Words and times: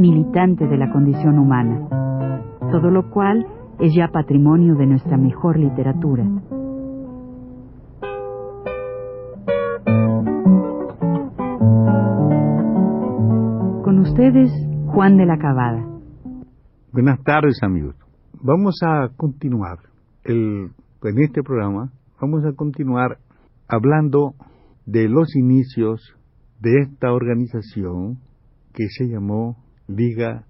militante 0.00 0.66
de 0.66 0.78
la 0.78 0.90
condición 0.90 1.38
humana, 1.38 2.40
todo 2.72 2.90
lo 2.90 3.10
cual 3.10 3.46
es 3.78 3.94
ya 3.94 4.08
patrimonio 4.08 4.74
de 4.74 4.86
nuestra 4.86 5.16
mejor 5.16 5.58
literatura. 5.58 6.24
Con 13.84 13.98
ustedes, 14.00 14.50
Juan 14.86 15.16
de 15.16 15.26
la 15.26 15.38
Cabada. 15.38 15.84
Buenas 16.92 17.22
tardes, 17.22 17.62
amigos. 17.62 17.94
Vamos 18.42 18.80
a 18.82 19.08
continuar 19.16 19.78
el, 20.24 20.70
en 21.02 21.18
este 21.22 21.42
programa. 21.42 21.92
Vamos 22.20 22.44
a 22.44 22.52
continuar 22.54 23.18
hablando 23.68 24.34
de 24.86 25.08
los 25.08 25.36
inicios 25.36 26.00
de 26.60 26.80
esta 26.80 27.12
organización 27.12 28.18
que 28.74 28.88
se 28.88 29.08
llamó 29.08 29.56
Liga 29.90 30.44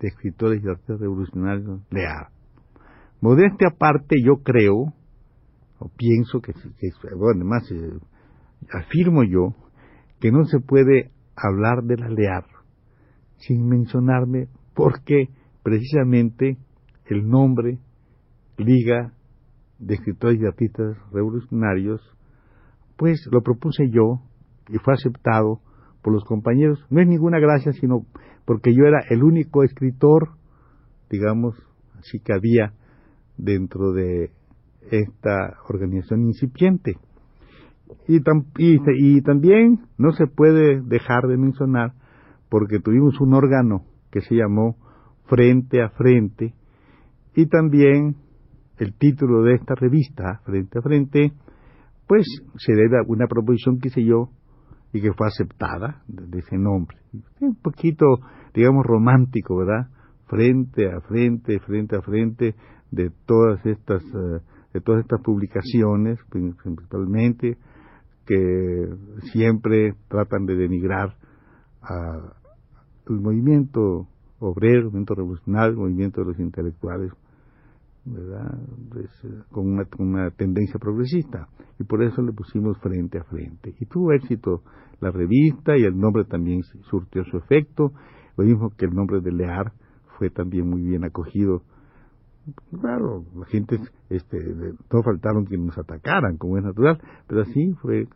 de 0.00 0.08
Escritores 0.08 0.62
y 0.62 0.68
Artistas 0.68 1.00
Revolucionarios 1.00 1.80
LEAR. 1.90 2.28
Modestia 3.20 3.68
aparte, 3.68 4.16
yo 4.24 4.42
creo, 4.42 4.92
o 5.78 5.88
pienso 5.96 6.40
que, 6.40 6.52
además 7.32 7.70
eh, 7.70 7.98
afirmo 8.72 9.22
yo, 9.24 9.54
que 10.20 10.30
no 10.30 10.44
se 10.44 10.60
puede 10.60 11.10
hablar 11.36 11.82
de 11.84 11.96
la 11.96 12.08
LEAR 12.08 12.44
sin 13.38 13.66
mencionarme 13.66 14.48
porque 14.74 15.28
precisamente 15.62 16.58
el 17.06 17.28
nombre 17.28 17.78
Liga 18.56 19.12
de 19.78 19.94
Escritores 19.94 20.40
y 20.40 20.46
Artistas 20.46 20.96
Revolucionarios 21.12 22.00
pues 22.96 23.26
lo 23.32 23.42
propuse 23.42 23.90
yo 23.90 24.22
y 24.68 24.78
fue 24.78 24.94
aceptado 24.94 25.60
por 26.02 26.12
los 26.12 26.24
compañeros. 26.24 26.84
No 26.90 27.00
es 27.00 27.08
ninguna 27.08 27.38
gracia, 27.40 27.72
sino 27.72 28.06
porque 28.44 28.74
yo 28.74 28.84
era 28.84 29.00
el 29.10 29.22
único 29.22 29.62
escritor, 29.62 30.30
digamos, 31.10 31.54
así 31.98 32.20
que 32.20 32.32
había 32.32 32.72
dentro 33.36 33.92
de 33.92 34.30
esta 34.90 35.56
organización 35.68 36.22
incipiente. 36.22 36.96
Y, 38.08 38.20
y, 38.58 39.20
también 39.22 39.80
no 39.98 40.12
se 40.12 40.26
puede 40.26 40.80
dejar 40.82 41.26
de 41.28 41.36
mencionar, 41.36 41.92
porque 42.48 42.80
tuvimos 42.80 43.20
un 43.20 43.34
órgano 43.34 43.84
que 44.10 44.20
se 44.22 44.34
llamó 44.34 44.76
Frente 45.26 45.82
a 45.82 45.90
Frente, 45.90 46.54
y 47.34 47.46
también 47.46 48.16
el 48.78 48.94
título 48.94 49.42
de 49.42 49.54
esta 49.54 49.74
revista, 49.74 50.40
Frente 50.44 50.78
a 50.78 50.82
Frente, 50.82 51.32
pues 52.06 52.26
se 52.58 52.72
debe 52.72 52.98
a 52.98 53.02
una 53.06 53.26
proposición 53.26 53.78
que 53.78 53.88
hice 53.88 54.04
yo 54.04 54.30
y 54.92 55.00
que 55.00 55.12
fue 55.12 55.26
aceptada 55.26 56.02
de, 56.06 56.38
ese 56.38 56.58
nombre. 56.58 56.98
Un 57.40 57.54
poquito, 57.56 58.06
digamos, 58.54 58.84
romántico, 58.86 59.56
¿verdad? 59.56 59.88
Frente 60.26 60.90
a 60.90 61.00
frente, 61.00 61.58
frente 61.60 61.96
a 61.96 62.02
frente 62.02 62.54
de 62.90 63.10
todas 63.26 63.64
estas, 63.66 64.02
eh, 64.02 64.40
de 64.72 64.80
todas 64.80 65.02
estas 65.02 65.20
publicaciones, 65.20 66.18
principalmente, 66.30 67.58
que 68.26 68.88
siempre 69.32 69.94
tratan 70.08 70.46
de 70.46 70.56
denigrar 70.56 71.16
al 71.82 72.32
movimiento 73.08 74.06
obrero, 74.38 74.78
el 74.78 74.84
movimiento 74.86 75.14
revolucionario, 75.14 75.70
el 75.72 75.78
movimiento 75.78 76.20
de 76.20 76.26
los 76.28 76.38
intelectuales 76.38 77.12
¿verdad? 78.04 78.58
Eh, 78.96 79.28
con, 79.50 79.72
una, 79.72 79.86
una, 79.98 80.30
tendencia 80.30 80.78
progresista. 80.78 81.48
Y 81.78 81.84
por 81.84 82.02
eso 82.02 82.22
le 82.22 82.32
pusimos 82.32 82.78
frente 82.78 83.18
a 83.18 83.24
frente. 83.24 83.74
Y 83.78 83.86
tuvo 83.86 84.12
éxito 84.12 84.62
la 85.00 85.10
revista 85.10 85.76
y 85.76 85.84
el 85.84 85.98
nombre 85.98 86.24
también 86.24 86.62
surtió 86.90 87.24
su 87.24 87.36
efecto. 87.36 87.92
Lo 88.36 88.44
mismo 88.44 88.70
que 88.76 88.86
el 88.86 88.94
nombre 88.94 89.20
de 89.20 89.32
Lear 89.32 89.72
fue 90.18 90.30
también 90.30 90.68
muy 90.68 90.82
bien 90.82 91.04
acogido. 91.04 91.62
Claro, 92.80 93.24
la 93.36 93.46
gente, 93.46 93.78
este, 94.10 94.36
no 94.92 95.02
faltaron 95.04 95.46
que 95.46 95.56
nos 95.56 95.78
atacaran, 95.78 96.36
como 96.38 96.58
es 96.58 96.64
natural, 96.64 97.00
pero 97.28 97.42
así 97.42 97.72
fue. 97.80 98.08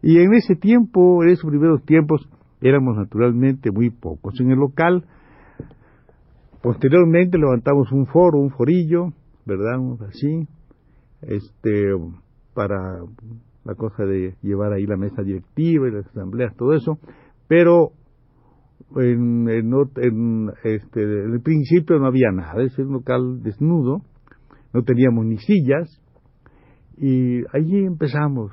Y 0.00 0.18
en 0.18 0.32
ese 0.34 0.56
tiempo, 0.56 1.22
en 1.22 1.30
esos 1.30 1.50
primeros 1.50 1.82
tiempos, 1.84 2.28
éramos 2.62 2.96
naturalmente 2.96 3.70
muy 3.70 3.90
pocos. 3.90 4.40
En 4.40 4.50
el 4.50 4.58
local, 4.58 5.04
Posteriormente 6.62 7.38
levantamos 7.38 7.90
un 7.90 8.06
foro, 8.06 8.38
un 8.38 8.50
forillo, 8.50 9.08
¿verdad? 9.44 9.80
Así, 10.08 10.46
este, 11.22 11.90
para 12.54 13.00
la 13.64 13.74
cosa 13.74 14.04
de 14.04 14.36
llevar 14.42 14.72
ahí 14.72 14.86
la 14.86 14.96
mesa 14.96 15.22
directiva 15.22 15.88
y 15.88 15.92
las 15.92 16.06
asambleas, 16.06 16.54
todo 16.56 16.74
eso, 16.74 16.98
pero 17.48 17.90
en, 18.96 19.48
en, 19.48 20.52
este, 20.62 21.02
el 21.02 21.40
principio 21.42 21.98
no 21.98 22.06
había 22.06 22.30
nada, 22.32 22.62
es 22.62 22.78
un 22.78 22.92
local 22.92 23.42
desnudo, 23.42 24.02
no 24.72 24.82
teníamos 24.82 25.26
ni 25.26 25.38
sillas, 25.38 26.00
y 26.96 27.40
allí 27.52 27.84
empezamos, 27.84 28.52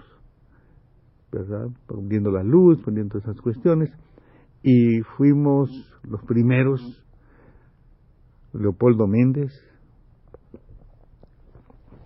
¿verdad? 1.31 1.67
Poniendo 1.85 2.31
la 2.31 2.43
luz, 2.43 2.81
poniendo 2.83 3.19
esas 3.19 3.39
cuestiones, 3.41 3.91
y 4.63 5.01
fuimos 5.15 5.69
los 6.03 6.23
primeros 6.23 6.81
Leopoldo 8.53 9.07
Méndez, 9.07 9.51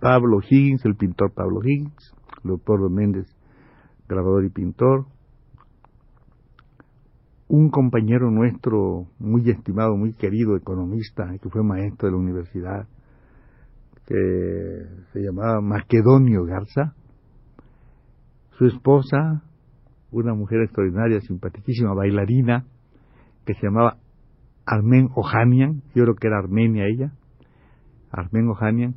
Pablo 0.00 0.40
Higgins, 0.42 0.84
el 0.84 0.96
pintor 0.96 1.32
Pablo 1.32 1.60
Higgins, 1.64 2.14
Leopoldo 2.42 2.90
Méndez, 2.90 3.26
grabador 4.08 4.44
y 4.44 4.50
pintor, 4.50 5.06
un 7.48 7.70
compañero 7.70 8.30
nuestro 8.30 9.06
muy 9.18 9.48
estimado, 9.48 9.96
muy 9.96 10.12
querido, 10.12 10.56
economista, 10.56 11.24
que 11.40 11.48
fue 11.48 11.62
maestro 11.62 12.08
de 12.08 12.12
la 12.12 12.18
universidad, 12.18 12.88
que 14.06 14.86
se 15.12 15.20
llamaba 15.20 15.60
Macedonio 15.60 16.44
Garza, 16.44 16.94
su 18.58 18.66
esposa, 18.66 19.42
una 20.10 20.34
mujer 20.34 20.62
extraordinaria, 20.62 21.20
simpaticísima, 21.20 21.94
bailarina, 21.94 22.66
que 23.46 23.54
se 23.54 23.66
llamaba 23.66 23.98
Armen 24.66 25.10
Ohanian, 25.14 25.82
yo 25.94 26.04
creo 26.04 26.14
que 26.14 26.26
era 26.26 26.38
Armenia 26.38 26.86
ella, 26.86 27.12
Armen 28.10 28.48
Ohanian, 28.48 28.94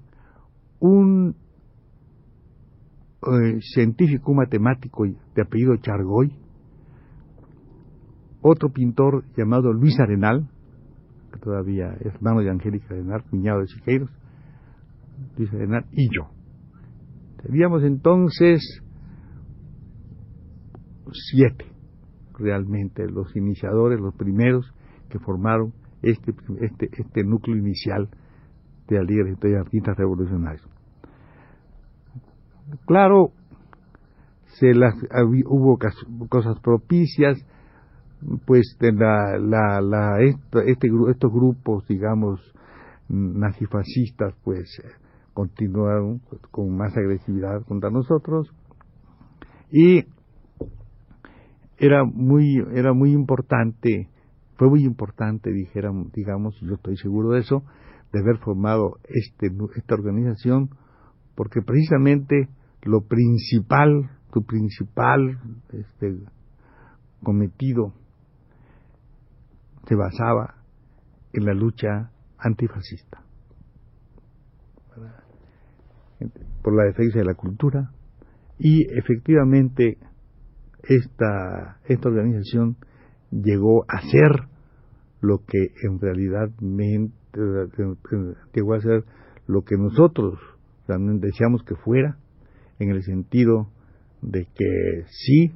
un 0.80 1.36
eh, 3.24 3.60
científico 3.62 4.34
matemático 4.34 5.06
de 5.06 5.42
apellido 5.42 5.76
Chargoy, 5.78 6.32
otro 8.42 8.70
pintor 8.70 9.26
llamado 9.36 9.74
Luis 9.74 10.00
Arenal, 10.00 10.48
que 11.34 11.40
todavía 11.40 11.98
es 12.00 12.14
hermano 12.14 12.42
de 12.42 12.50
Angélica 12.50 12.94
Arenal, 12.94 13.24
cuñado 13.30 13.60
de 13.60 13.68
Siqueiros, 13.68 14.10
Luis 15.38 15.52
Arenal, 15.54 15.86
y 15.92 16.08
yo. 16.16 16.30
Teníamos 17.44 17.84
entonces 17.84 18.62
siete, 21.12 21.66
realmente, 22.38 23.08
los 23.10 23.36
iniciadores, 23.36 24.00
los 24.00 24.14
primeros, 24.16 24.74
que 25.10 25.20
formaron 25.20 25.74
este, 26.02 26.34
este, 26.62 26.90
este 26.92 27.24
núcleo 27.24 27.58
inicial 27.58 28.10
de 28.88 28.98
la 28.98 29.04
Liga 29.04 29.24
de 29.40 29.58
Artistas 29.58 29.98
Revolucionarios. 29.98 30.68
Claro, 32.86 33.32
se 34.60 34.74
las, 34.74 34.96
hubo 35.46 35.78
cosas 36.30 36.60
propicias, 36.60 37.38
pues 38.46 38.78
la 38.82 40.20
este, 40.22 40.90
estos 41.10 41.32
grupos, 41.32 41.88
digamos, 41.88 42.42
nazifascistas, 43.10 44.34
pues 44.44 44.82
continuaron 45.34 46.22
con 46.50 46.76
más 46.76 46.98
agresividad 46.98 47.64
contra 47.68 47.92
nosotros 47.92 48.52
y 49.72 50.06
era 51.78 52.04
muy 52.04 52.58
era 52.74 52.94
muy 52.94 53.12
importante 53.12 54.10
fue 54.58 54.70
muy 54.70 54.84
importante, 54.84 55.52
dijéramos, 55.52 56.12
digamos, 56.12 56.60
yo 56.62 56.76
estoy 56.76 56.98
seguro 56.98 57.32
de 57.32 57.40
eso, 57.40 57.64
de 58.12 58.20
haber 58.20 58.38
formado 58.40 58.98
este, 59.04 59.52
esta 59.76 59.96
organización, 59.96 60.70
porque 61.36 61.62
precisamente 61.62 62.50
lo 62.82 63.02
principal, 63.02 64.10
tu 64.32 64.44
principal 64.44 65.40
este, 65.72 66.20
cometido 67.22 67.94
se 69.88 69.96
basaba 69.96 70.56
en 71.34 71.46
la 71.46 71.54
lucha 71.54 72.12
antifascista. 72.38 73.24
Por 76.64 76.76
la 76.76 76.86
defensa 76.86 77.20
de 77.20 77.26
la 77.26 77.36
cultura. 77.36 77.92
Y 78.58 78.88
efectivamente 78.98 80.00
esta, 80.84 81.80
esta 81.86 82.10
organización 82.10 82.78
llegó 83.32 83.86
a 83.88 84.02
ser 84.02 84.48
lo 85.22 85.40
que 85.46 85.72
en 85.84 86.00
realidad 86.00 86.50
llegó 88.54 88.74
a 88.74 88.80
ser 88.80 89.04
lo 89.48 89.64
que 89.64 89.78
nosotros 89.78 90.40
también 90.86 91.20
deseamos 91.20 91.64
que 91.64 91.76
fuera, 91.76 92.18
en 92.80 92.90
el 92.90 93.04
sentido 93.04 93.70
de 94.22 94.46
que 94.46 95.04
sí 95.08 95.52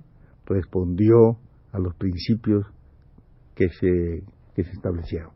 respondió 0.46 1.38
a 1.72 1.80
los 1.80 1.96
principios 1.96 2.66
que 3.56 3.70
se, 3.70 4.24
que 4.56 4.64
se 4.64 4.72
establecieron. 4.72 5.32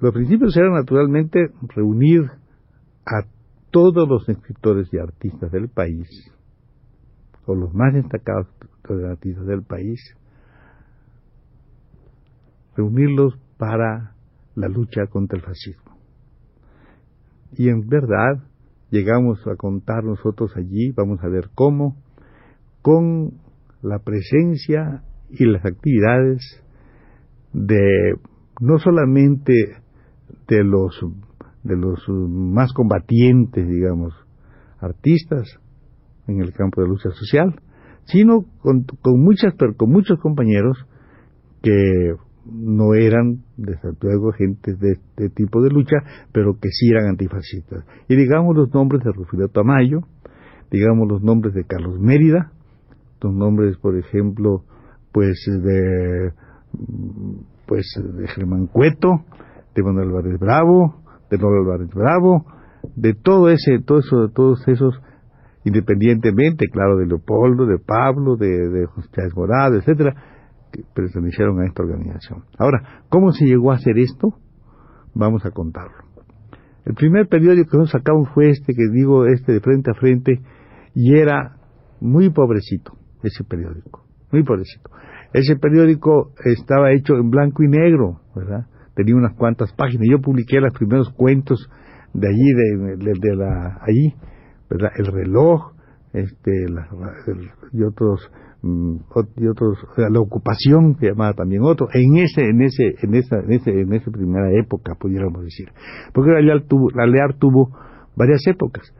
Los 0.00 0.12
principios 0.12 0.56
eran 0.56 0.74
naturalmente 0.74 1.48
reunir 1.74 2.30
a 3.04 3.26
todos 3.70 4.08
los 4.08 4.28
escritores 4.28 4.88
y 4.92 4.98
artistas 4.98 5.50
del 5.50 5.68
país, 5.68 6.08
o 7.46 7.54
los 7.54 7.72
más 7.74 7.94
destacados 7.94 8.48
artistas 9.10 9.46
del 9.46 9.62
país, 9.62 9.98
reunirlos 12.76 13.38
para 13.58 14.14
la 14.54 14.68
lucha 14.68 15.06
contra 15.06 15.38
el 15.38 15.44
fascismo. 15.44 15.96
Y 17.52 17.68
en 17.68 17.88
verdad 17.88 18.44
llegamos 18.90 19.40
a 19.46 19.56
contar 19.56 20.04
nosotros 20.04 20.52
allí, 20.56 20.92
vamos 20.92 21.22
a 21.22 21.28
ver 21.28 21.50
cómo, 21.54 21.96
con 22.82 23.32
la 23.82 23.98
presencia 23.98 25.02
y 25.30 25.44
las 25.46 25.64
actividades 25.64 26.62
de 27.52 28.14
no 28.60 28.78
solamente 28.78 29.54
de 30.48 30.64
los 30.64 31.00
de 31.62 31.76
los 31.76 32.00
más 32.08 32.72
combatientes, 32.72 33.68
digamos, 33.68 34.12
artistas 34.80 35.60
en 36.26 36.40
el 36.40 36.52
campo 36.52 36.82
de 36.82 36.88
lucha 36.88 37.10
social, 37.10 37.60
sino 38.04 38.44
con, 38.60 38.84
muchas 39.18 39.54
con 39.76 39.90
muchos 39.90 40.18
compañeros 40.18 40.76
que 41.62 42.14
no 42.44 42.94
eran, 42.94 43.42
desde 43.56 43.92
luego, 44.00 44.32
gente 44.32 44.74
de 44.74 44.92
este 44.92 45.28
tipo 45.30 45.62
de 45.62 45.70
lucha, 45.70 45.96
pero 46.32 46.58
que 46.60 46.68
sí 46.70 46.88
eran 46.88 47.08
antifascistas. 47.10 47.84
Y 48.08 48.16
digamos 48.16 48.56
los 48.56 48.72
nombres 48.74 49.04
de 49.04 49.12
Rufino 49.12 49.48
Tamayo, 49.48 50.00
digamos 50.70 51.08
los 51.08 51.22
nombres 51.22 51.54
de 51.54 51.64
Carlos 51.64 52.00
Mérida, 52.00 52.52
los 53.20 53.34
nombres, 53.34 53.76
por 53.76 53.96
ejemplo, 53.96 54.64
pues 55.12 55.44
de 55.46 56.32
pues 57.66 57.86
de 57.96 58.26
Germán 58.28 58.66
Cueto, 58.66 59.24
de 59.74 59.82
Manuel 59.82 60.08
Álvarez 60.08 60.38
Bravo, 60.38 61.02
de 61.30 61.38
Manuel 61.38 61.62
Álvarez 61.62 61.94
Bravo, 61.94 62.46
de 62.96 63.14
todo 63.14 63.48
ese, 63.48 63.78
todo 63.84 64.00
eso, 64.00 64.26
de 64.26 64.32
todos 64.32 64.66
esos, 64.68 65.00
independientemente, 65.64 66.66
claro, 66.68 66.96
de 66.96 67.06
Leopoldo, 67.06 67.66
de 67.66 67.78
Pablo, 67.78 68.36
de, 68.36 68.48
de 68.48 68.86
José 68.86 69.22
Morado, 69.34 69.76
etcétera, 69.76 70.31
que 70.72 70.82
pertenecieron 70.94 71.60
a 71.60 71.66
esta 71.66 71.82
organización. 71.82 72.44
Ahora, 72.58 73.04
¿cómo 73.08 73.32
se 73.32 73.44
llegó 73.44 73.72
a 73.72 73.76
hacer 73.76 73.98
esto? 73.98 74.34
Vamos 75.14 75.44
a 75.44 75.50
contarlo. 75.50 76.04
El 76.84 76.94
primer 76.94 77.28
periódico 77.28 77.70
que 77.70 77.78
nos 77.78 77.90
sacamos 77.90 78.28
fue 78.34 78.50
este, 78.50 78.74
que 78.74 78.88
digo, 78.92 79.26
este 79.26 79.52
de 79.52 79.60
frente 79.60 79.90
a 79.90 79.94
frente, 79.94 80.40
y 80.94 81.14
era 81.16 81.56
muy 82.00 82.30
pobrecito, 82.30 82.92
ese 83.22 83.44
periódico, 83.44 84.04
muy 84.32 84.42
pobrecito. 84.42 84.90
Ese 85.32 85.56
periódico 85.56 86.32
estaba 86.44 86.92
hecho 86.92 87.14
en 87.14 87.30
blanco 87.30 87.62
y 87.62 87.68
negro, 87.68 88.20
¿verdad? 88.34 88.66
Tenía 88.94 89.14
unas 89.14 89.34
cuantas 89.34 89.72
páginas. 89.72 90.06
Yo 90.10 90.20
publiqué 90.20 90.60
los 90.60 90.74
primeros 90.74 91.08
cuentos 91.10 91.70
de 92.12 92.28
allí, 92.28 92.52
de, 92.98 93.36
la, 93.36 93.78
allí, 93.80 94.14
¿verdad? 94.68 94.90
El 94.96 95.06
reloj, 95.06 95.72
este, 96.12 96.66
y 97.72 97.82
otros 97.82 98.30
y 98.62 99.46
otros 99.48 99.76
la 99.96 100.20
ocupación 100.20 100.94
que 100.94 101.08
llamaba 101.08 101.32
también 101.32 101.62
otro 101.62 101.88
en 101.92 102.16
ese 102.16 102.42
en 102.42 102.62
ese 102.62 102.94
en 103.02 103.14
esa 103.14 103.40
en 103.40 103.52
ese 103.52 103.70
en 103.70 103.92
esa 103.92 104.10
primera 104.10 104.52
época 104.52 104.94
pudiéramos 104.94 105.42
decir. 105.42 105.68
Porque 106.12 106.30
la 106.30 107.06
Lear 107.06 107.34
tuvo 107.34 107.70
varias 108.16 108.46
épocas. 108.46 108.94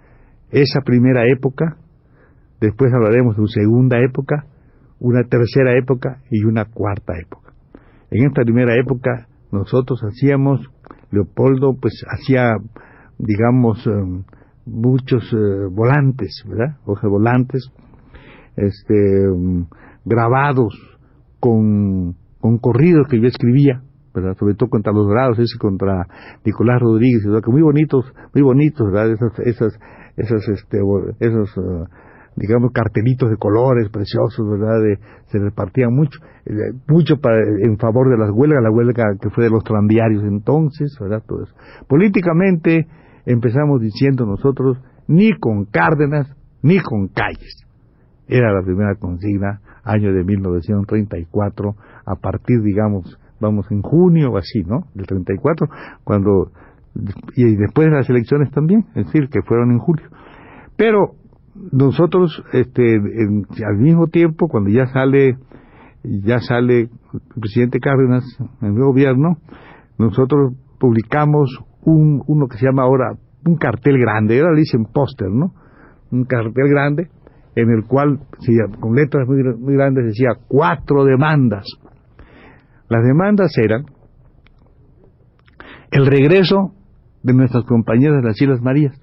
Esa 0.51 0.81
primera 0.81 1.29
época 1.31 1.77
después 2.61 2.93
hablaremos 2.93 3.37
de 3.37 3.43
una 3.43 3.51
segunda 3.53 4.01
época 4.01 4.47
una 4.99 5.25
tercera 5.25 5.77
época 5.77 6.23
y 6.31 6.45
una 6.45 6.65
cuarta 6.65 7.13
época. 7.21 7.53
En 8.11 8.27
esta 8.27 8.43
primera 8.43 8.75
época 8.77 9.27
nosotros 9.53 10.01
hacíamos 10.03 10.61
Leopoldo 11.13 11.77
pues 11.81 12.05
hacía 12.09 12.57
digamos 13.19 13.87
em, 13.87 14.25
muchos 14.67 15.33
eh, 15.33 15.67
volantes 15.71 16.43
verdad 16.49 16.79
hojas 16.85 17.11
volantes 17.11 17.71
este, 18.57 19.29
mm, 19.29 19.67
grabados 20.05 20.75
con, 21.41 22.15
con 22.41 22.59
corridos 22.59 23.07
que 23.09 23.21
yo 23.21 23.27
escribía, 23.27 23.83
¿verdad? 24.15 24.37
sobre 24.39 24.55
todo 24.55 24.69
contra 24.69 24.93
los 24.93 25.07
dorados, 25.07 25.39
ese 25.39 25.59
contra 25.59 26.07
Nicolás 26.45 26.81
Rodríguez, 26.81 27.25
¿verdad? 27.25 27.43
que 27.43 27.51
muy 27.51 27.63
bonitos, 27.63 28.05
muy 28.35 28.43
bonitos, 28.43 28.91
¿verdad? 28.91 29.11
Esas, 29.11 29.39
esas, 29.41 29.79
esas, 30.17 30.49
este, 30.49 30.79
esos, 31.21 31.57
uh, 31.57 31.85
digamos, 32.37 32.73
cartelitos 32.73 33.31
de 33.31 33.37
colores 33.37 33.89
preciosos, 33.91 34.49
¿verdad? 34.49 34.81
De, 34.83 34.99
se 35.27 35.39
repartían 35.39 35.95
mucho, 35.95 36.19
eh, 36.47 36.53
mucho 36.89 37.17
para, 37.21 37.39
en 37.39 37.79
favor 37.79 38.11
de 38.11 38.19
las 38.19 38.31
huelgas, 38.31 38.63
la 38.63 38.71
huelga 38.71 39.05
que 39.21 39.31
fue 39.31 39.45
de 39.45 39.51
los 39.51 39.65
tranviarios 39.65 40.23
entonces, 40.25 40.97
¿verdad? 41.01 41.23
Todo 41.27 41.45
eso. 41.45 41.55
Políticamente 41.89 42.87
empezamos 43.27 43.81
diciendo 43.81 44.27
nosotros, 44.27 44.79
ni 45.09 45.33
con 45.39 45.65
Cárdenas, 45.67 46.29
ni 46.63 46.79
con 46.81 47.09
Calles. 47.09 47.62
Era 48.33 48.51
la 48.51 48.63
primera 48.63 48.95
consigna, 48.95 49.61
año 49.85 50.11
de 50.15 50.25
1934, 50.25 51.77
a 52.07 52.15
partir, 52.15 52.63
digamos, 52.63 53.19
vamos 53.41 53.71
en 53.71 53.83
junio 53.83 54.31
o 54.31 54.39
así, 54.39 54.63
¿no? 54.63 54.87
Del 54.95 55.07
34, 55.07 55.69
cuando, 56.03 56.51
y 57.37 57.57
después 57.57 57.89
de 57.89 57.95
las 57.95 58.09
elecciones 58.09 58.51
también, 58.51 58.87
es 58.95 59.05
decir, 59.05 59.29
que 59.29 59.43
fueron 59.43 59.71
en 59.73 59.81
julio. 59.81 60.07
Pero 60.79 61.13
nosotros, 61.73 62.43
este, 62.55 62.97
al 63.67 63.77
mismo 63.77 64.07
tiempo, 64.07 64.49
cuando 64.49 64.71
ya 64.71 64.87
sale, 64.87 65.37
ya 66.03 66.39
sale 66.39 66.81
el 66.81 66.89
presidente 67.39 67.81
Cárdenas 67.81 68.25
en 68.63 68.69
el 68.69 68.83
gobierno, 68.83 69.37
nosotros 69.99 70.55
publicamos 70.81 71.51
un, 71.85 72.23
uno 72.27 72.47
que 72.49 72.57
se 72.57 72.65
llama 72.65 72.85
ahora 72.85 73.13
un 73.45 73.57
cartel 73.57 73.99
grande, 73.99 74.41
ahora 74.41 74.55
le 74.55 74.61
dicen 74.61 74.87
póster, 74.87 75.29
¿no? 75.29 75.53
Un 76.11 76.25
cartel 76.25 76.71
grande 76.71 77.11
en 77.55 77.71
el 77.71 77.85
cual, 77.85 78.21
con 78.81 78.95
letras 78.95 79.29
muy, 79.29 79.75
grandes, 79.75 80.07
decía 80.07 80.31
cuatro 80.49 81.05
demandas. 81.05 81.67
Las 82.89 83.05
demandas 83.05 83.57
eran 83.59 83.85
el 85.91 86.07
regreso 86.07 86.75
de 87.23 87.35
nuestras 87.35 87.65
compañeras 87.65 88.23
de 88.23 88.29
las 88.29 88.41
Islas 88.41 88.63
Marías, 88.63 88.99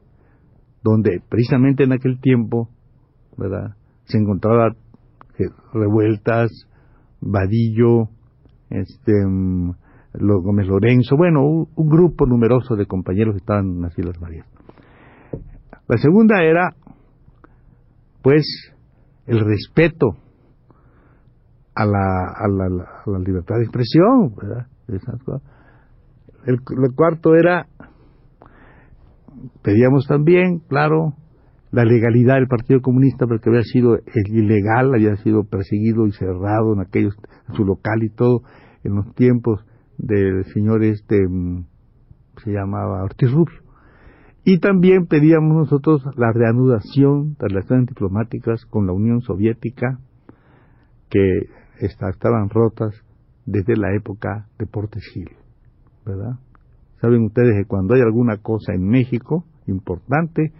donde 0.83 1.21
precisamente 1.29 1.83
en 1.83 1.93
aquel 1.93 2.19
tiempo 2.19 2.69
¿verdad? 3.37 3.75
se 4.05 4.17
encontraban 4.17 4.75
eh, 5.37 5.49
revueltas, 5.73 6.49
Vadillo, 7.21 8.09
este, 8.69 9.13
mm, 9.25 9.71
Gómez 10.13 10.67
Lorenzo, 10.67 11.15
bueno, 11.15 11.43
un, 11.43 11.67
un, 11.75 11.89
grupo 11.89 12.25
numeroso 12.25 12.75
de 12.75 12.85
compañeros 12.85 13.35
que 13.35 13.39
estaban 13.39 13.65
en 13.65 13.81
las 13.81 13.97
Islas 13.97 14.19
Marías. 14.19 14.47
La 15.87 15.97
segunda 15.97 16.43
era 16.43 16.75
pues 18.21 18.45
el 19.25 19.39
respeto 19.39 20.07
a 21.75 21.85
la, 21.85 22.33
a 22.35 22.47
la, 22.47 23.19
libertad 23.19 23.55
de 23.57 23.63
expresión, 23.63 24.35
¿verdad? 24.35 24.67
El, 26.45 26.55
el, 26.55 26.95
cuarto 26.95 27.35
era, 27.35 27.67
pedíamos 29.61 30.05
también, 30.07 30.59
claro, 30.67 31.13
la 31.71 31.85
legalidad 31.85 32.35
del 32.35 32.47
Partido 32.47 32.81
Comunista, 32.81 33.27
porque 33.27 33.49
había 33.49 33.61
sido 33.61 33.97
ilegal, 34.25 34.93
había 34.93 35.15
sido 35.17 35.43
perseguido 35.43 36.07
y 36.07 36.11
cerrado 36.11 36.73
en 36.73 36.81
aquellos, 36.81 37.15
su 37.53 37.63
local 37.63 38.03
y 38.03 38.09
todo, 38.09 38.41
en 38.83 38.95
los 38.95 39.13
tiempos 39.13 39.63
del 39.97 40.45
señor 40.45 40.83
este, 40.83 41.27
mm, 41.27 41.65
se 42.43 42.51
llamaba 42.51 43.03
Ortiz 43.03 43.31
Rubio. 43.31 43.68
Y 44.43 44.59
también 44.59 45.05
pedíamos 45.05 45.55
nosotros 45.55 46.01
la 46.15 46.31
reanudación 46.31 47.35
de 47.39 47.47
relaciones 47.49 47.87
diplomáticas 47.87 48.65
con 48.65 48.87
la 48.87 48.93
Unión 48.93 49.21
Soviética, 49.21 49.99
que 51.09 51.49
estaban 51.79 52.49
rotas 52.49 52.93
desde 53.45 53.75
la 53.75 53.93
época 53.95 54.47
de 54.57 54.65
Portes 54.65 55.03
Gil, 55.13 55.29
¿verdad? 56.05 56.39
Saben 57.01 57.23
ustedes 57.23 57.55
que 57.55 57.67
cuando 57.67 57.95
hay 57.95 58.01
alguna 58.01 58.37
cosa 58.37 58.73
en 58.73 58.87
México 58.87 59.45
importante, 59.67 60.51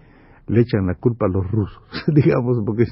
le 0.47 0.61
echan 0.61 0.87
la 0.87 0.95
culpa 0.95 1.25
a 1.25 1.29
los 1.29 1.49
rusos, 1.49 1.83
digamos, 2.07 2.57
porque 2.65 2.85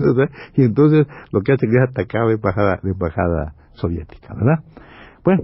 y 0.55 0.63
entonces 0.63 1.07
lo 1.31 1.41
que 1.41 1.53
hace 1.53 1.65
es 1.65 1.89
atacar 1.89 2.27
la 2.27 2.33
embajada, 2.33 2.79
la 2.83 2.91
embajada 2.91 3.55
soviética, 3.73 4.33
¿verdad? 4.35 4.63
Bueno, 5.23 5.43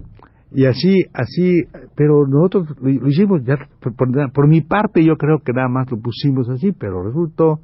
Y 0.55 0.67
así, 0.67 1.05
así, 1.13 1.63
pero 1.95 2.27
nosotros 2.27 2.77
lo, 2.79 3.07
hicimos 3.07 3.43
ya, 3.43 3.57
por, 3.79 4.47
mi 4.47 4.61
parte 4.61 5.03
yo 5.03 5.17
creo 5.17 5.39
que 5.43 5.51
nada 5.51 5.67
más 5.67 5.89
lo 5.89 5.99
pusimos 5.99 6.47
así, 6.49 6.71
pero 6.71 7.03
resultó 7.03 7.59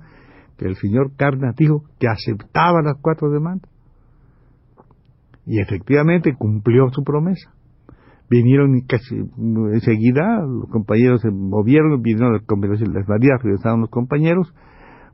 que 0.57 0.65
el 0.65 0.75
señor 0.75 1.11
Cárdenas 1.15 1.55
dijo 1.55 1.83
que 1.99 2.07
aceptaba 2.07 2.81
las 2.83 2.95
cuatro 2.99 3.29
demandas. 3.29 3.69
Y 5.45 5.61
efectivamente 5.61 6.35
cumplió 6.35 6.89
su 6.91 7.03
promesa. 7.03 7.51
Vinieron 8.29 8.81
casi 8.87 9.15
enseguida, 9.17 10.41
los 10.41 10.69
compañeros 10.69 11.21
se 11.21 11.29
movieron, 11.31 12.01
vinieron 12.01 12.33
las 12.33 13.07
varias, 13.07 13.41
regresaron 13.41 13.81
los 13.81 13.89
compañeros, 13.89 14.53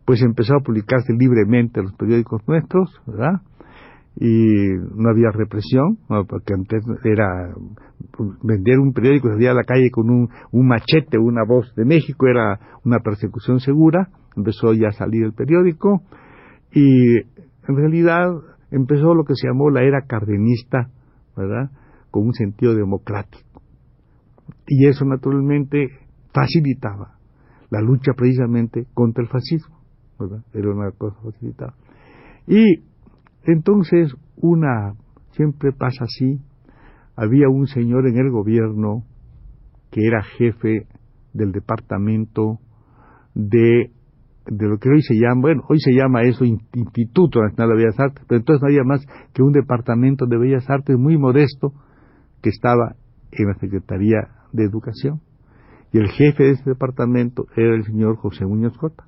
pues 0.06 0.22
empezó 0.22 0.56
a 0.56 0.64
publicarse 0.64 1.14
libremente 1.14 1.82
los 1.82 1.94
periódicos 1.94 2.42
nuestros, 2.48 3.02
¿verdad? 3.06 3.42
Y 4.18 4.70
no 4.96 5.10
había 5.10 5.30
represión, 5.32 5.98
porque 6.08 6.54
antes 6.54 6.84
era 7.04 7.54
vender 8.44 8.80
un 8.80 8.94
periódico, 8.94 9.30
salir 9.30 9.50
a 9.50 9.54
la 9.54 9.64
calle 9.64 9.90
con 9.92 10.10
un, 10.10 10.30
un 10.52 10.68
machete, 10.68 11.18
una 11.18 11.44
voz 11.46 11.74
de 11.76 11.84
México, 11.84 12.28
era 12.28 12.60
una 12.86 13.00
persecución 13.00 13.60
segura, 13.60 14.10
empezó 14.38 14.74
ya 14.74 14.90
a 14.90 14.94
salir 14.94 15.24
el 15.24 15.34
periódico 15.34 16.02
y 16.72 17.18
en 17.18 17.76
realidad 17.76 18.30
empezó 18.72 19.14
lo 19.14 19.26
que 19.26 19.36
se 19.36 19.48
llamó 19.48 19.70
la 19.70 19.84
era 19.84 20.06
cardenista, 20.08 20.90
¿verdad? 21.36 21.72
Con 22.12 22.28
un 22.28 22.34
sentido 22.34 22.74
democrático. 22.74 23.62
Y 24.68 24.88
eso 24.88 25.06
naturalmente 25.06 25.90
facilitaba 26.34 27.18
la 27.70 27.82
lucha 27.82 28.14
precisamente 28.16 28.86
contra 28.94 29.24
el 29.24 29.30
fascismo, 29.30 29.80
¿verdad? 30.20 30.44
Era 30.54 30.70
una 30.70 30.92
cosa 30.92 31.18
facilitada. 31.22 31.74
Y 32.48 32.84
entonces, 33.46 34.16
una, 34.38 34.94
siempre 35.32 35.72
pasa 35.72 36.06
así, 36.06 36.40
había 37.16 37.48
un 37.50 37.68
señor 37.68 38.08
en 38.08 38.18
el 38.18 38.30
gobierno 38.30 39.04
que 39.92 40.06
era 40.06 40.22
jefe 40.24 40.88
del 41.34 41.52
departamento 41.52 42.60
de, 43.34 43.92
de 44.46 44.68
lo 44.68 44.78
que 44.78 44.90
hoy 44.90 45.02
se 45.02 45.16
llama, 45.16 45.42
bueno, 45.42 45.64
hoy 45.70 45.80
se 45.80 45.94
llama 45.94 46.24
eso 46.24 46.44
Instituto 46.44 47.42
Nacional 47.42 47.70
de 47.70 47.84
Bellas 47.84 48.00
Artes, 48.00 48.26
pero 48.28 48.40
entonces 48.40 48.62
no 48.62 48.68
había 48.68 48.84
más 48.84 49.06
que 49.34 49.42
un 49.42 49.52
departamento 49.52 50.26
de 50.26 50.38
Bellas 50.38 50.70
Artes 50.70 50.98
muy 50.98 51.18
modesto 51.18 51.74
que 52.42 52.50
estaba 52.50 52.96
en 53.32 53.48
la 53.48 53.56
Secretaría 53.56 54.30
de 54.52 54.64
Educación. 54.64 55.22
Y 55.92 55.98
el 55.98 56.10
jefe 56.10 56.44
de 56.44 56.52
ese 56.52 56.70
departamento 56.70 57.46
era 57.56 57.76
el 57.76 57.86
señor 57.86 58.18
José 58.18 58.46
Muñoz 58.46 58.78
Cota. 58.78 59.06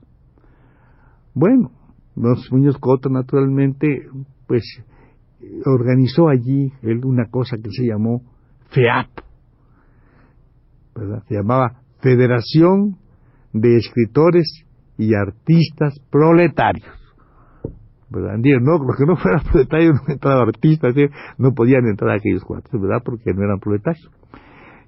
Bueno, 1.34 1.72
los 2.18 2.52
Muñoz 2.52 2.78
Cota, 2.80 3.10
naturalmente, 3.10 4.08
pues 4.48 4.64
organizó 5.66 6.30
allí 6.30 6.72
él 6.82 7.06
una 7.06 7.30
cosa 7.30 7.58
que 7.58 7.70
se 7.70 7.86
llamó 7.86 8.22
FEAP, 8.70 9.08
¿verdad? 10.96 11.24
se 11.28 11.36
llamaba 11.36 11.82
Federación 12.02 12.98
de 13.54 13.78
Escritores 13.78 14.66
y 14.98 15.14
Artistas 15.14 16.00
Proletarios. 16.10 16.86
¿verdad? 18.10 18.38
No, 18.62 18.78
los 18.84 18.96
que 18.98 19.06
no 19.06 19.16
fueran 19.18 19.44
proletarios 19.44 19.96
no 20.08 20.14
entraban 20.14 20.48
artistas, 20.48 20.96
no 21.38 21.54
podían 21.54 21.86
entrar 21.86 22.18
aquellos 22.18 22.44
cuatro, 22.44 22.80
¿verdad? 22.80 23.02
Porque 23.04 23.34
no 23.34 23.44
eran 23.44 23.60
proletarios. 23.60 24.10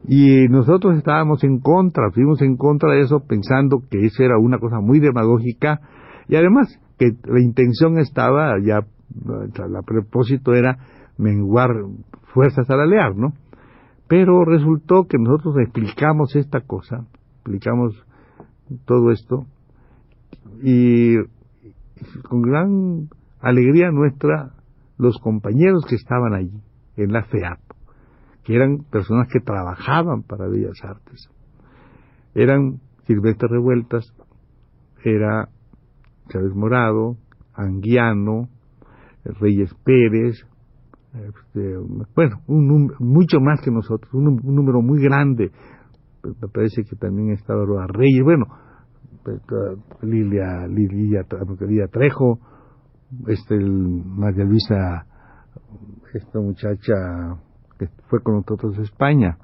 Y 0.07 0.47
nosotros 0.47 0.97
estábamos 0.97 1.43
en 1.43 1.59
contra, 1.59 2.09
fuimos 2.11 2.41
en 2.41 2.55
contra 2.55 2.93
de 2.93 3.01
eso 3.01 3.19
pensando 3.27 3.83
que 3.89 4.05
eso 4.05 4.23
era 4.23 4.37
una 4.39 4.57
cosa 4.57 4.79
muy 4.79 4.99
demagógica 4.99 5.81
y 6.29 6.35
además 6.35 6.79
que 6.99 7.11
la 7.25 7.41
intención 7.41 7.97
estaba 7.97 8.53
ya, 8.63 8.85
el 9.25 9.83
propósito 9.85 10.53
era 10.53 10.77
menguar 11.17 11.71
fuerzas 12.33 12.69
al 12.69 12.81
alear, 12.81 13.15
¿no? 13.15 13.33
Pero 14.07 14.45
resultó 14.45 15.05
que 15.07 15.17
nosotros 15.17 15.55
explicamos 15.57 16.35
esta 16.35 16.61
cosa, 16.61 17.07
explicamos 17.37 17.95
todo 18.85 19.11
esto, 19.11 19.47
y 20.61 21.15
con 22.23 22.41
gran 22.43 23.09
alegría 23.41 23.91
nuestra, 23.91 24.51
los 24.97 25.17
compañeros 25.17 25.85
que 25.89 25.95
estaban 25.95 26.33
allí, 26.33 26.61
en 26.95 27.11
la 27.11 27.23
FEAP, 27.23 27.59
que 28.43 28.55
eran 28.55 28.83
personas 28.91 29.29
que 29.31 29.39
trabajaban 29.39 30.21
para 30.21 30.47
Bellas 30.47 30.83
Artes, 30.83 31.29
eran 32.35 32.81
Silvestre 33.07 33.47
Revueltas, 33.49 34.13
era 35.03 35.49
Chávez 36.29 36.53
Morado, 36.55 37.17
Anguiano, 37.53 38.47
Reyes 39.25 39.73
Pérez, 39.83 40.45
este, 41.13 41.75
bueno, 42.15 42.41
un, 42.47 42.93
mucho 42.99 43.39
más 43.39 43.59
que 43.61 43.71
nosotros, 43.71 44.13
un, 44.13 44.39
número 44.43 44.81
muy 44.81 45.01
grande. 45.01 45.51
Me 46.23 46.47
parece 46.47 46.83
que 46.83 46.95
también 46.95 47.31
estaba 47.31 47.65
Reyes, 47.87 48.23
bueno, 48.23 48.45
Lilia, 50.01 50.67
Lilia, 50.67 51.25
Lilia 51.59 51.87
Trejo, 51.87 52.39
este, 53.27 53.55
el, 53.55 53.71
María 53.71 54.43
Luisa, 54.43 55.05
esta 56.13 56.39
muchacha 56.39 57.37
que 57.77 57.87
fue 58.07 58.21
con 58.21 58.35
nosotros 58.35 58.77
a 58.77 58.81
España. 58.81 59.37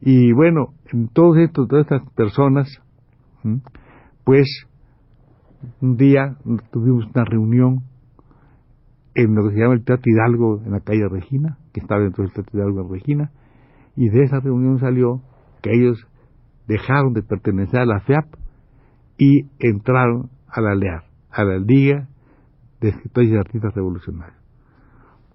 Y 0.00 0.32
bueno, 0.32 0.74
en 0.92 1.08
todos 1.08 1.38
estos, 1.38 1.68
todas 1.68 1.86
estas 1.86 2.08
personas, 2.14 2.68
pues 4.24 4.66
un 5.80 5.96
día 5.96 6.36
tuvimos 6.70 7.06
una 7.14 7.24
reunión 7.24 7.82
en 9.14 9.34
lo 9.34 9.48
que 9.48 9.54
se 9.54 9.60
llama 9.60 9.74
el 9.74 9.84
Teatro 9.84 10.10
Hidalgo 10.10 10.62
en 10.64 10.72
la 10.72 10.80
calle 10.80 11.08
Regina, 11.08 11.58
que 11.72 11.80
estaba 11.80 12.00
dentro 12.00 12.24
del 12.24 12.32
Teatro 12.32 12.58
Hidalgo 12.58 12.82
en 12.82 12.90
Regina, 12.90 13.30
y 13.96 14.08
de 14.08 14.22
esa 14.22 14.40
reunión 14.40 14.78
salió 14.78 15.22
que 15.62 15.70
ellos 15.72 16.06
dejaron 16.66 17.12
de 17.12 17.22
pertenecer 17.22 17.80
a 17.80 17.86
la 17.86 18.00
FEAP 18.00 18.24
y 19.18 19.46
entraron 19.58 20.30
a 20.48 20.60
la 20.60 20.74
LEAR, 20.74 21.04
a 21.30 21.44
la 21.44 21.58
Liga 21.58 22.08
de 22.80 22.88
Escritores 22.88 23.30
y 23.30 23.36
Artistas 23.36 23.74
Revolucionarios. 23.74 24.38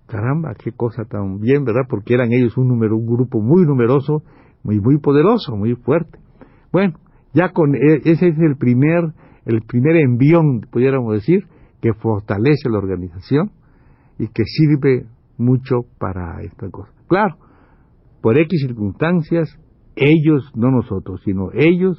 Caramba, 0.08 0.56
qué 0.56 0.72
cosa 0.72 1.04
tan 1.04 1.40
bien, 1.40 1.66
¿verdad? 1.66 1.84
Porque 1.90 2.14
eran 2.14 2.32
ellos 2.32 2.58
un 2.58 2.70
número, 2.70 2.96
un 2.96 3.06
grupo 3.06 3.42
muy 3.42 3.66
numeroso, 3.66 4.24
muy 4.64 4.80
muy 4.80 5.00
poderoso, 5.00 5.56
muy 5.56 5.76
fuerte. 5.76 6.18
Bueno, 6.72 6.94
ya 7.34 7.52
con 7.52 7.76
e, 7.76 8.02
ese 8.06 8.30
es 8.30 8.40
el 8.40 8.56
primer 8.58 9.14
el 9.48 9.62
primer 9.62 9.96
envión, 9.96 10.62
pudiéramos 10.70 11.14
decir, 11.14 11.46
que 11.82 11.94
fortalece 11.94 12.70
la 12.70 12.80
organización 12.80 13.52
y 14.20 14.28
que 14.28 14.44
sirve 14.44 15.06
mucho 15.38 15.84
para 15.98 16.42
esta 16.42 16.70
cosa. 16.70 16.92
Claro, 17.08 17.38
por 18.22 18.38
X 18.38 18.62
circunstancias, 18.62 19.58
ellos, 19.96 20.52
no 20.56 20.70
nosotros, 20.70 21.22
sino 21.24 21.50
ellos, 21.54 21.98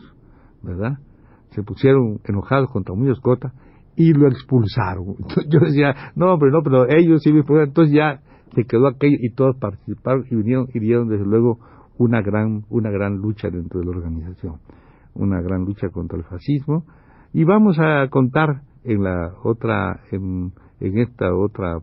¿verdad? 0.62 0.98
Se 1.50 1.62
pusieron 1.62 2.20
enojados 2.24 2.70
contra 2.70 2.94
Muñoz 2.94 3.20
Cota 3.20 3.54
y 3.96 4.12
lo 4.12 4.28
expulsaron. 4.28 5.16
yo 5.48 5.60
decía, 5.60 5.94
no, 6.16 6.38
pero 6.38 6.52
no, 6.52 6.62
pero 6.62 6.86
ellos 6.86 7.22
sí, 7.22 7.30
entonces 7.30 7.94
ya 7.94 8.20
se 8.54 8.64
quedó 8.64 8.88
aquello 8.88 9.16
y 9.20 9.32
todos 9.32 9.56
participaron 9.56 10.26
y 10.30 10.36
vinieron 10.36 10.68
y 10.74 10.80
dieron 10.80 11.08
desde 11.08 11.24
luego 11.24 11.60
una 11.96 12.20
gran, 12.20 12.64
una 12.68 12.90
gran 12.90 13.16
lucha 13.16 13.48
dentro 13.48 13.80
de 13.80 13.86
la 13.86 13.92
organización, 13.92 14.56
una 15.14 15.40
gran 15.40 15.64
lucha 15.64 15.88
contra 15.88 16.18
el 16.18 16.24
fascismo 16.24 16.84
y 17.32 17.44
vamos 17.44 17.78
a 17.78 18.08
contar 18.08 18.62
en 18.84 19.04
la 19.04 19.34
otra, 19.42 20.00
en, 20.10 20.52
esta 20.80 21.34
otra, 21.34 21.80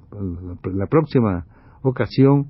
la 0.64 0.88
próxima 0.88 1.46
ocasión, 1.82 2.48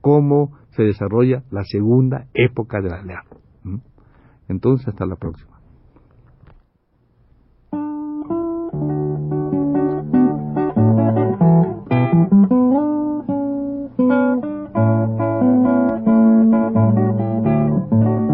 cómo 0.00 0.56
se 0.70 0.84
desarrolla 0.84 1.42
la 1.50 1.64
segunda 1.64 2.26
época 2.34 2.80
de 2.80 2.88
la 2.88 3.02
ley. 3.02 3.16
Entonces, 4.48 4.88
hasta 4.88 5.04
la 5.04 5.16
próxima. 5.16 5.58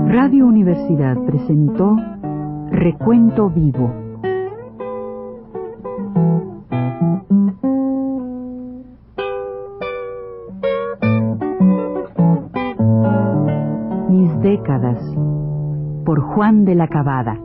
Radio 0.06 0.46
Universidad 0.46 1.16
presentó 1.26 1.96
Recuento 2.70 3.50
Vivo 3.50 4.03
décadas 14.42 14.98
por 16.04 16.20
Juan 16.20 16.64
de 16.64 16.74
la 16.74 16.88
Cabada. 16.88 17.36